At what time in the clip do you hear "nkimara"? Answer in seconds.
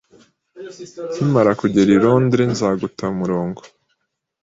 1.13-1.51